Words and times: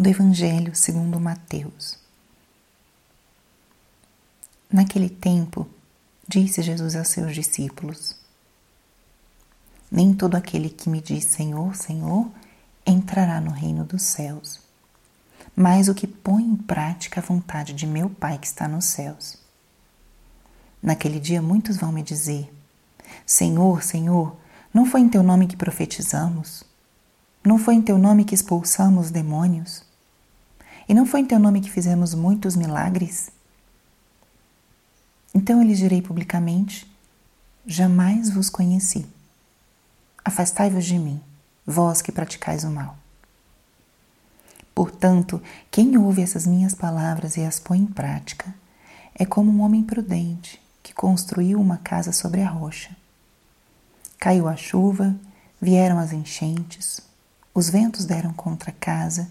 do 0.00 0.08
Evangelho 0.08 0.74
segundo 0.74 1.20
Mateus. 1.20 1.98
Naquele 4.72 5.10
tempo, 5.10 5.68
disse 6.26 6.62
Jesus 6.62 6.96
aos 6.96 7.08
seus 7.08 7.34
discípulos: 7.34 8.16
Nem 9.92 10.14
todo 10.14 10.36
aquele 10.36 10.70
que 10.70 10.88
me 10.88 11.02
diz 11.02 11.26
Senhor, 11.26 11.76
Senhor 11.76 12.30
entrará 12.86 13.42
no 13.42 13.50
reino 13.50 13.84
dos 13.84 14.00
céus, 14.00 14.62
mas 15.54 15.86
o 15.86 15.94
que 15.94 16.06
põe 16.06 16.44
em 16.44 16.56
prática 16.56 17.20
a 17.20 17.22
vontade 17.22 17.74
de 17.74 17.86
meu 17.86 18.08
Pai 18.08 18.38
que 18.38 18.46
está 18.46 18.66
nos 18.66 18.86
céus. 18.86 19.36
Naquele 20.82 21.20
dia 21.20 21.42
muitos 21.42 21.76
vão 21.76 21.92
me 21.92 22.02
dizer: 22.02 22.50
Senhor, 23.26 23.82
Senhor, 23.82 24.34
não 24.72 24.86
foi 24.86 25.02
em 25.02 25.10
teu 25.10 25.22
nome 25.22 25.46
que 25.46 25.58
profetizamos? 25.58 26.64
Não 27.44 27.58
foi 27.58 27.74
em 27.74 27.82
teu 27.82 27.98
nome 27.98 28.24
que 28.24 28.34
expulsamos 28.34 29.10
demônios? 29.10 29.89
E 30.90 30.94
não 30.94 31.06
foi 31.06 31.20
em 31.20 31.24
teu 31.24 31.38
nome 31.38 31.60
que 31.60 31.70
fizemos 31.70 32.14
muitos 32.14 32.56
milagres? 32.56 33.30
Então 35.32 35.62
eu 35.62 35.64
lhes 35.64 35.78
direi 35.78 36.02
publicamente: 36.02 36.84
Jamais 37.64 38.28
vos 38.28 38.50
conheci. 38.50 39.06
Afastai-vos 40.24 40.84
de 40.84 40.98
mim, 40.98 41.20
vós 41.64 42.02
que 42.02 42.10
praticais 42.10 42.64
o 42.64 42.70
mal. 42.70 42.98
Portanto, 44.74 45.40
quem 45.70 45.96
ouve 45.96 46.22
essas 46.22 46.44
minhas 46.44 46.74
palavras 46.74 47.36
e 47.36 47.44
as 47.44 47.60
põe 47.60 47.78
em 47.78 47.86
prática 47.86 48.52
é 49.14 49.24
como 49.24 49.48
um 49.48 49.60
homem 49.60 49.84
prudente 49.84 50.60
que 50.82 50.92
construiu 50.92 51.60
uma 51.60 51.76
casa 51.76 52.10
sobre 52.10 52.42
a 52.42 52.50
rocha. 52.50 52.96
Caiu 54.18 54.48
a 54.48 54.56
chuva, 54.56 55.14
vieram 55.62 56.00
as 56.00 56.12
enchentes, 56.12 57.00
os 57.54 57.70
ventos 57.70 58.04
deram 58.04 58.32
contra 58.32 58.70
a 58.72 58.74
casa 58.74 59.30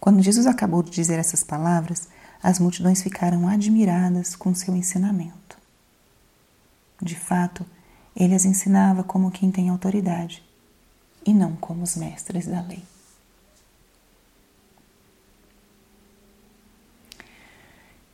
Quando 0.00 0.22
Jesus 0.22 0.46
acabou 0.46 0.82
de 0.82 0.90
dizer 0.90 1.18
essas 1.18 1.44
palavras, 1.44 2.08
as 2.42 2.58
multidões 2.58 3.02
ficaram 3.02 3.46
admiradas 3.46 4.34
com 4.34 4.54
seu 4.54 4.74
ensinamento. 4.74 5.58
De 7.02 7.14
fato, 7.14 7.66
ele 8.16 8.34
as 8.34 8.46
ensinava 8.46 9.04
como 9.04 9.30
quem 9.30 9.52
tem 9.52 9.68
autoridade 9.68 10.42
e 11.24 11.34
não 11.34 11.54
como 11.54 11.82
os 11.82 11.96
mestres 11.96 12.46
da 12.46 12.62
lei. 12.62 12.82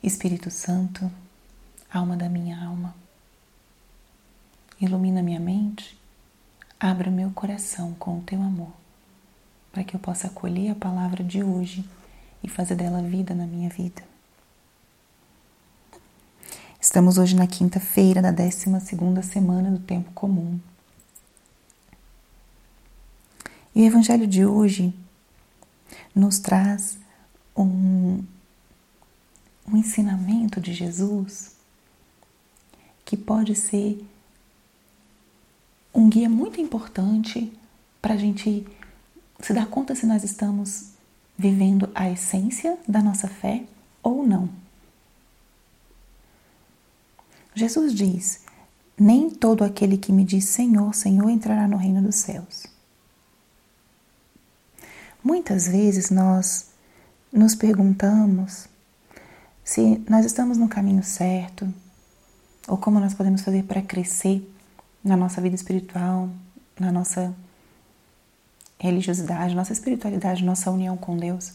Espírito 0.03 0.51
Santo, 0.51 1.09
alma 1.91 2.17
da 2.17 2.29
minha 2.29 2.65
alma, 2.65 2.93
ilumina 4.79 5.23
minha 5.23 5.39
mente, 5.39 5.97
abra 6.79 7.09
meu 7.09 7.31
coração 7.31 7.93
com 7.93 8.19
o 8.19 8.21
teu 8.21 8.41
amor 8.41 8.86
para 9.77 9.83
que 9.83 9.95
eu 9.95 9.99
possa 9.99 10.25
acolher 10.25 10.71
a 10.71 10.75
palavra 10.75 11.23
de 11.23 11.43
hoje 11.43 11.87
e 12.43 12.49
fazer 12.49 12.73
dela 12.73 12.99
vida 12.99 13.35
na 13.35 13.45
minha 13.45 13.69
vida. 13.69 14.01
Estamos 16.81 17.19
hoje 17.19 17.35
na 17.35 17.45
quinta-feira 17.45 18.19
da 18.19 18.31
12 18.31 18.65
semana 19.21 19.69
do 19.69 19.77
tempo 19.77 20.11
comum. 20.13 20.59
E 23.75 23.83
o 23.83 23.85
evangelho 23.85 24.25
de 24.25 24.47
hoje 24.47 24.91
nos 26.15 26.39
traz 26.39 26.97
um, 27.55 28.23
um 29.71 29.77
ensinamento 29.77 30.59
de 30.59 30.73
Jesus 30.73 31.55
que 33.05 33.15
pode 33.15 33.53
ser 33.53 34.03
um 35.93 36.09
guia 36.09 36.27
muito 36.27 36.59
importante 36.59 37.53
para 38.01 38.15
a 38.15 38.17
gente 38.17 38.65
se 39.39 39.53
dar 39.53 39.67
conta 39.67 39.95
se 39.95 40.05
nós 40.05 40.23
estamos 40.23 40.91
vivendo 41.37 41.89
a 41.93 42.09
essência 42.09 42.77
da 42.87 43.01
nossa 43.01 43.27
fé 43.27 43.63
ou 44.01 44.25
não. 44.25 44.49
Jesus 47.53 47.93
diz: 47.93 48.41
Nem 48.97 49.29
todo 49.29 49.63
aquele 49.63 49.97
que 49.97 50.11
me 50.11 50.23
diz 50.23 50.45
Senhor, 50.45 50.93
Senhor 50.93 51.29
entrará 51.29 51.67
no 51.67 51.77
reino 51.77 52.01
dos 52.01 52.15
céus. 52.15 52.65
Muitas 55.23 55.67
vezes 55.67 56.09
nós 56.09 56.69
nos 57.31 57.53
perguntamos 57.53 58.67
se 59.63 60.01
nós 60.09 60.25
estamos 60.25 60.57
no 60.57 60.69
caminho 60.69 61.03
certo 61.03 61.71
ou 62.67 62.77
como 62.77 62.99
nós 62.99 63.13
podemos 63.13 63.41
fazer 63.41 63.63
para 63.63 63.81
crescer 63.81 64.49
na 65.03 65.17
nossa 65.17 65.41
vida 65.41 65.55
espiritual, 65.55 66.29
na 66.79 66.91
nossa 66.91 67.35
religiosidade, 68.79 69.55
nossa 69.55 69.73
espiritualidade, 69.73 70.43
nossa 70.43 70.69
união 70.71 70.95
com 70.97 71.17
Deus. 71.17 71.53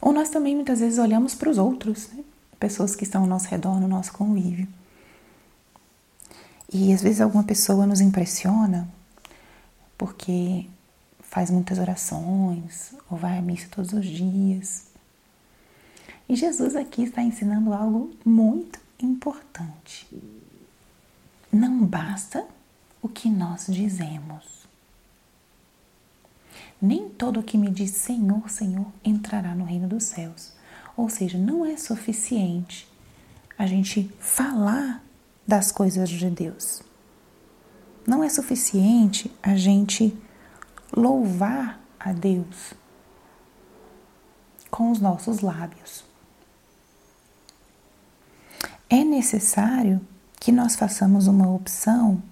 Ou 0.00 0.12
nós 0.12 0.28
também 0.28 0.54
muitas 0.54 0.80
vezes 0.80 0.98
olhamos 0.98 1.34
para 1.34 1.48
os 1.48 1.58
outros, 1.58 2.08
né? 2.12 2.22
pessoas 2.58 2.94
que 2.94 3.04
estão 3.04 3.22
ao 3.22 3.26
nosso 3.26 3.48
redor, 3.48 3.80
no 3.80 3.88
nosso 3.88 4.12
convívio. 4.12 4.68
E 6.72 6.92
às 6.92 7.02
vezes 7.02 7.20
alguma 7.20 7.44
pessoa 7.44 7.86
nos 7.86 8.00
impressiona 8.00 8.88
porque 9.96 10.66
faz 11.20 11.50
muitas 11.50 11.78
orações 11.78 12.94
ou 13.10 13.16
vai 13.16 13.38
à 13.38 13.42
missa 13.42 13.68
todos 13.70 13.92
os 13.92 14.06
dias. 14.06 14.86
E 16.28 16.36
Jesus 16.36 16.74
aqui 16.74 17.04
está 17.04 17.22
ensinando 17.22 17.72
algo 17.72 18.12
muito 18.24 18.80
importante. 19.00 20.06
Não 21.52 21.84
basta 21.84 22.46
o 23.00 23.08
que 23.08 23.28
nós 23.28 23.66
dizemos 23.68 24.66
nem 26.80 27.08
todo 27.08 27.42
que 27.42 27.56
me 27.56 27.70
diz 27.70 27.92
Senhor, 27.92 28.48
Senhor 28.50 28.86
entrará 29.04 29.54
no 29.54 29.64
reino 29.64 29.88
dos 29.88 30.04
céus. 30.04 30.52
Ou 30.96 31.08
seja, 31.08 31.38
não 31.38 31.64
é 31.64 31.76
suficiente 31.76 32.88
a 33.58 33.66
gente 33.66 34.10
falar 34.18 35.02
das 35.46 35.72
coisas 35.72 36.08
de 36.08 36.30
Deus. 36.30 36.82
Não 38.06 38.22
é 38.22 38.28
suficiente 38.28 39.30
a 39.42 39.56
gente 39.56 40.16
louvar 40.94 41.80
a 41.98 42.12
Deus 42.12 42.74
com 44.70 44.90
os 44.90 45.00
nossos 45.00 45.40
lábios. 45.40 46.04
É 48.90 49.02
necessário 49.02 50.00
que 50.38 50.52
nós 50.52 50.76
façamos 50.76 51.26
uma 51.26 51.50
opção 51.50 52.22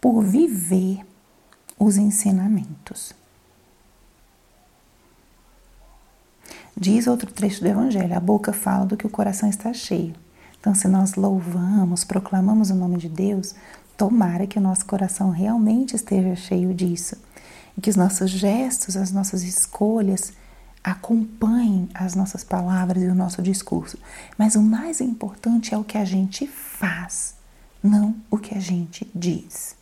por 0.00 0.22
viver 0.22 1.04
os 1.80 1.96
ensinamentos. 1.96 3.14
Diz 6.76 7.06
outro 7.06 7.32
trecho 7.32 7.62
do 7.62 7.68
Evangelho: 7.68 8.14
a 8.14 8.20
boca 8.20 8.52
fala 8.52 8.86
do 8.86 8.96
que 8.96 9.06
o 9.06 9.10
coração 9.10 9.48
está 9.48 9.72
cheio. 9.72 10.14
Então, 10.60 10.74
se 10.74 10.86
nós 10.86 11.14
louvamos, 11.14 12.04
proclamamos 12.04 12.70
o 12.70 12.74
nome 12.74 12.98
de 12.98 13.08
Deus, 13.08 13.54
tomara 13.96 14.46
que 14.46 14.58
o 14.58 14.62
nosso 14.62 14.84
coração 14.84 15.30
realmente 15.30 15.96
esteja 15.96 16.36
cheio 16.36 16.74
disso. 16.74 17.16
E 17.76 17.80
que 17.80 17.88
os 17.88 17.96
nossos 17.96 18.30
gestos, 18.30 18.96
as 18.96 19.10
nossas 19.10 19.42
escolhas 19.42 20.34
acompanhem 20.84 21.88
as 21.94 22.14
nossas 22.14 22.44
palavras 22.44 23.02
e 23.02 23.06
o 23.06 23.14
nosso 23.14 23.40
discurso. 23.40 23.98
Mas 24.36 24.54
o 24.54 24.62
mais 24.62 25.00
importante 25.00 25.74
é 25.74 25.78
o 25.78 25.84
que 25.84 25.96
a 25.96 26.04
gente 26.04 26.46
faz, 26.46 27.34
não 27.82 28.14
o 28.30 28.36
que 28.36 28.54
a 28.54 28.60
gente 28.60 29.10
diz. 29.14 29.79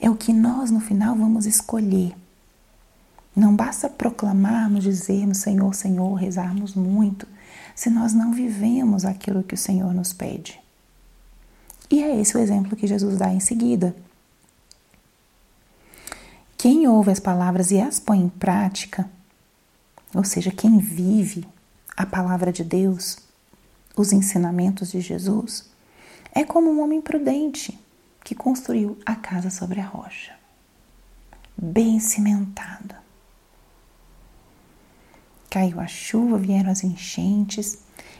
É 0.00 0.10
o 0.10 0.16
que 0.16 0.32
nós 0.32 0.70
no 0.70 0.80
final 0.80 1.14
vamos 1.16 1.46
escolher. 1.46 2.14
Não 3.34 3.54
basta 3.54 3.88
proclamarmos, 3.88 4.84
dizermos 4.84 5.38
Senhor, 5.38 5.74
Senhor, 5.74 6.14
rezarmos 6.14 6.74
muito, 6.74 7.26
se 7.74 7.90
nós 7.90 8.12
não 8.12 8.32
vivemos 8.32 9.04
aquilo 9.04 9.42
que 9.42 9.54
o 9.54 9.58
Senhor 9.58 9.92
nos 9.92 10.12
pede. 10.12 10.60
E 11.90 12.02
é 12.02 12.20
esse 12.20 12.36
o 12.36 12.40
exemplo 12.40 12.76
que 12.76 12.86
Jesus 12.86 13.18
dá 13.18 13.32
em 13.32 13.40
seguida. 13.40 13.94
Quem 16.56 16.86
ouve 16.86 17.10
as 17.10 17.20
palavras 17.20 17.70
e 17.70 17.80
as 17.80 18.00
põe 18.00 18.20
em 18.20 18.28
prática, 18.28 19.10
ou 20.14 20.24
seja, 20.24 20.50
quem 20.50 20.78
vive 20.78 21.46
a 21.96 22.06
palavra 22.06 22.52
de 22.52 22.64
Deus, 22.64 23.18
os 23.96 24.12
ensinamentos 24.12 24.92
de 24.92 25.00
Jesus, 25.00 25.68
é 26.32 26.44
como 26.44 26.70
um 26.70 26.82
homem 26.82 27.00
prudente 27.00 27.78
que 28.24 28.34
construiu 28.34 28.98
a 29.04 29.14
casa 29.14 29.50
sobre 29.50 29.80
a 29.80 29.86
rocha, 29.86 30.32
bem 31.56 32.00
cimentada. 32.00 33.04
caiu 35.54 35.78
a 35.78 35.86
chuva, 35.86 36.36
vieram 36.36 36.68
as 36.68 36.82
enchentes. 36.82 37.78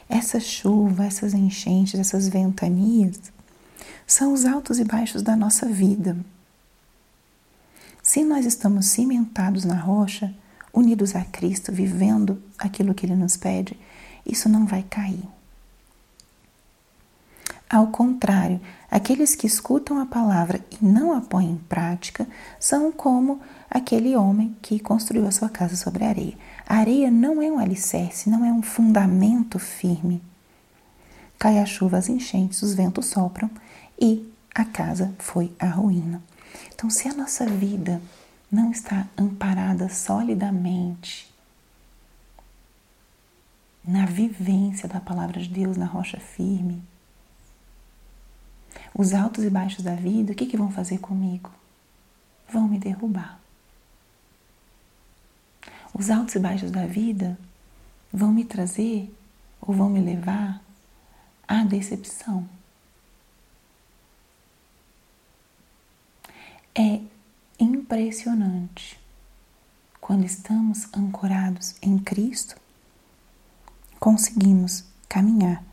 Essa 0.08 0.38
chuva, 0.38 1.04
essas 1.04 1.34
enchentes, 1.34 1.98
essas 1.98 2.28
ventanias 2.28 3.20
são 4.06 4.32
os 4.32 4.44
altos 4.44 4.78
e 4.78 4.84
baixos 4.84 5.20
da 5.20 5.34
nossa 5.34 5.66
vida. 5.66 6.16
Se 8.00 8.22
nós 8.22 8.46
estamos 8.46 8.86
cimentados 8.86 9.64
na 9.64 9.74
rocha, 9.74 10.32
unidos 10.72 11.16
a 11.16 11.24
Cristo, 11.24 11.72
vivendo 11.72 12.40
aquilo 12.56 12.94
que 12.94 13.04
Ele 13.04 13.16
nos 13.16 13.36
pede, 13.36 13.76
isso 14.24 14.48
não 14.48 14.64
vai 14.64 14.84
cair. 14.84 15.28
Ao 17.68 17.88
contrário, 17.88 18.60
aqueles 18.90 19.34
que 19.34 19.46
escutam 19.46 19.98
a 19.98 20.06
palavra 20.06 20.64
e 20.70 20.84
não 20.84 21.16
a 21.16 21.20
põem 21.20 21.52
em 21.52 21.56
prática 21.56 22.26
são 22.60 22.92
como 22.92 23.40
aquele 23.70 24.14
homem 24.14 24.56
que 24.60 24.78
construiu 24.78 25.26
a 25.26 25.32
sua 25.32 25.48
casa 25.48 25.74
sobre 25.74 26.04
a 26.04 26.08
areia. 26.08 26.36
A 26.66 26.76
areia 26.76 27.10
não 27.10 27.42
é 27.42 27.50
um 27.50 27.58
alicerce, 27.58 28.30
não 28.30 28.44
é 28.44 28.52
um 28.52 28.62
fundamento 28.62 29.58
firme. 29.58 30.22
Cai 31.38 31.58
a 31.58 31.66
chuva, 31.66 31.96
as 31.96 32.08
enchentes, 32.08 32.62
os 32.62 32.74
ventos 32.74 33.06
sopram 33.06 33.50
e 34.00 34.30
a 34.54 34.64
casa 34.64 35.14
foi 35.18 35.52
a 35.58 35.66
ruína. 35.66 36.22
Então, 36.72 36.88
se 36.88 37.08
a 37.08 37.14
nossa 37.14 37.46
vida 37.46 38.00
não 38.50 38.70
está 38.70 39.08
amparada 39.18 39.88
solidamente 39.88 41.34
na 43.84 44.06
vivência 44.06 44.88
da 44.88 45.00
palavra 45.00 45.40
de 45.40 45.48
Deus, 45.48 45.76
na 45.76 45.86
rocha 45.86 46.18
firme, 46.18 46.82
os 48.96 49.12
altos 49.12 49.42
e 49.42 49.50
baixos 49.50 49.82
da 49.82 49.94
vida, 49.94 50.32
o 50.32 50.34
que, 50.36 50.46
que 50.46 50.56
vão 50.56 50.70
fazer 50.70 50.98
comigo? 50.98 51.50
Vão 52.48 52.68
me 52.68 52.78
derrubar. 52.78 53.40
Os 55.92 56.10
altos 56.10 56.36
e 56.36 56.38
baixos 56.38 56.70
da 56.70 56.86
vida 56.86 57.36
vão 58.12 58.32
me 58.32 58.44
trazer 58.44 59.12
ou 59.60 59.74
vão 59.74 59.90
me 59.90 60.00
levar 60.00 60.62
à 61.46 61.64
decepção. 61.64 62.48
É 66.72 67.00
impressionante 67.58 68.98
quando 70.00 70.24
estamos 70.24 70.86
ancorados 70.92 71.76
em 71.82 71.98
Cristo, 71.98 72.56
conseguimos 73.98 74.84
caminhar 75.08 75.64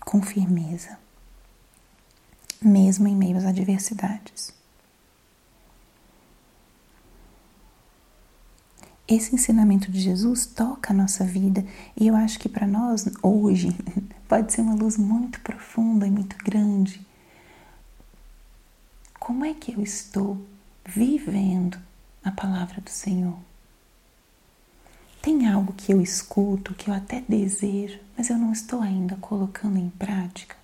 com 0.00 0.22
firmeza 0.22 0.98
mesmo 2.66 3.06
em 3.06 3.14
meio 3.14 3.36
às 3.36 3.44
adversidades. 3.44 4.54
Esse 9.08 9.36
ensinamento 9.36 9.90
de 9.90 10.00
Jesus 10.00 10.46
toca 10.46 10.92
a 10.92 10.96
nossa 10.96 11.24
vida 11.24 11.64
e 11.96 12.08
eu 12.08 12.16
acho 12.16 12.40
que 12.40 12.48
para 12.48 12.66
nós 12.66 13.08
hoje 13.22 13.68
pode 14.26 14.52
ser 14.52 14.62
uma 14.62 14.74
luz 14.74 14.96
muito 14.96 15.40
profunda 15.40 16.06
e 16.06 16.10
muito 16.10 16.36
grande. 16.38 17.00
Como 19.20 19.44
é 19.44 19.54
que 19.54 19.72
eu 19.72 19.80
estou 19.80 20.44
vivendo 20.84 21.78
a 22.24 22.32
palavra 22.32 22.80
do 22.80 22.90
Senhor? 22.90 23.36
Tem 25.22 25.48
algo 25.48 25.72
que 25.72 25.92
eu 25.92 26.00
escuto, 26.00 26.74
que 26.74 26.90
eu 26.90 26.94
até 26.94 27.20
desejo, 27.28 27.98
mas 28.16 28.28
eu 28.28 28.36
não 28.36 28.52
estou 28.52 28.80
ainda 28.80 29.16
colocando 29.16 29.78
em 29.78 29.90
prática? 29.90 30.56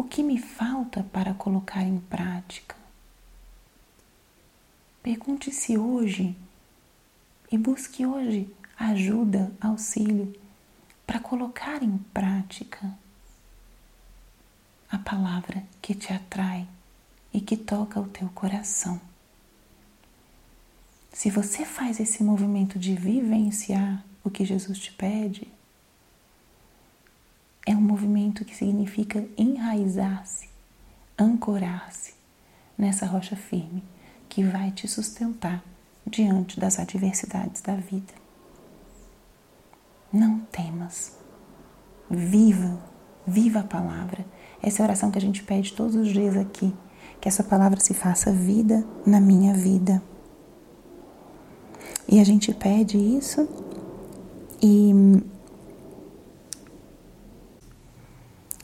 O 0.00 0.04
que 0.04 0.22
me 0.22 0.38
falta 0.38 1.02
para 1.12 1.34
colocar 1.34 1.82
em 1.82 1.98
prática? 2.00 2.74
Pergunte-se 5.02 5.76
hoje 5.76 6.34
e 7.52 7.58
busque 7.58 8.06
hoje 8.06 8.50
ajuda, 8.78 9.52
auxílio 9.60 10.34
para 11.06 11.20
colocar 11.20 11.82
em 11.82 11.98
prática 12.14 12.90
a 14.90 14.96
palavra 14.96 15.62
que 15.82 15.94
te 15.94 16.10
atrai 16.14 16.66
e 17.30 17.38
que 17.38 17.58
toca 17.58 18.00
o 18.00 18.08
teu 18.08 18.30
coração. 18.30 18.98
Se 21.12 21.30
você 21.30 21.66
faz 21.66 22.00
esse 22.00 22.24
movimento 22.24 22.78
de 22.78 22.94
vivenciar 22.94 24.02
o 24.24 24.30
que 24.30 24.46
Jesus 24.46 24.78
te 24.78 24.94
pede, 24.94 25.46
é 27.66 27.74
um 27.74 27.80
movimento 27.80 28.44
que 28.44 28.56
significa 28.56 29.24
enraizar-se, 29.36 30.48
ancorar-se 31.18 32.14
nessa 32.76 33.06
rocha 33.06 33.36
firme 33.36 33.82
que 34.28 34.42
vai 34.42 34.70
te 34.70 34.88
sustentar 34.88 35.62
diante 36.06 36.58
das 36.58 36.78
adversidades 36.78 37.60
da 37.60 37.74
vida. 37.74 38.14
Não 40.12 40.40
temas. 40.52 41.16
Viva, 42.08 42.78
viva 43.26 43.60
a 43.60 43.64
palavra. 43.64 44.24
Essa 44.62 44.80
é 44.80 44.82
a 44.82 44.86
oração 44.86 45.10
que 45.10 45.18
a 45.18 45.20
gente 45.20 45.42
pede 45.42 45.72
todos 45.72 45.94
os 45.94 46.08
dias 46.08 46.36
aqui. 46.36 46.74
Que 47.20 47.28
essa 47.28 47.44
palavra 47.44 47.78
se 47.78 47.92
faça 47.92 48.32
vida 48.32 48.84
na 49.06 49.20
minha 49.20 49.52
vida. 49.52 50.02
E 52.08 52.18
a 52.18 52.24
gente 52.24 52.52
pede 52.52 52.96
isso 52.96 53.48
e 54.62 54.92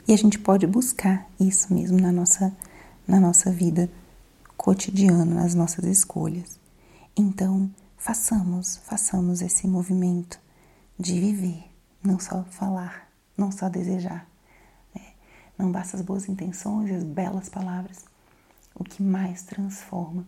E 0.09 0.13
a 0.13 0.17
gente 0.17 0.39
pode 0.39 0.69
buscar 0.69 1.29
isso 1.39 1.75
mesmo 1.75 1.99
na 2.01 2.13
nossa, 2.13 2.57
na 3.09 3.19
nossa 3.19 3.51
vida 3.51 3.91
cotidiana, 4.57 5.25
nas 5.25 5.53
nossas 5.53 5.85
escolhas. 5.85 6.61
Então, 7.17 7.69
façamos, 7.97 8.77
façamos 8.77 9.43
esse 9.43 9.67
movimento 9.67 10.39
de 10.97 11.19
viver, 11.19 11.65
não 12.05 12.21
só 12.21 12.45
falar, 12.45 13.11
não 13.37 13.51
só 13.51 13.69
desejar. 13.69 14.29
Né? 14.95 15.03
Não 15.59 15.73
basta 15.73 15.97
as 15.97 16.03
boas 16.03 16.29
intenções 16.29 16.89
e 16.89 16.95
as 16.95 17.03
belas 17.03 17.49
palavras. 17.49 18.05
O 18.77 18.85
que 18.85 19.03
mais 19.03 19.43
transforma 19.43 20.25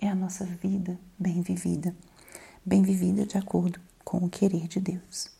é 0.00 0.08
a 0.08 0.14
nossa 0.14 0.46
vida 0.46 0.98
bem 1.18 1.42
vivida, 1.42 1.94
bem 2.64 2.82
vivida 2.82 3.26
de 3.26 3.36
acordo 3.36 3.78
com 4.02 4.16
o 4.24 4.30
querer 4.30 4.66
de 4.66 4.80
Deus. 4.80 5.39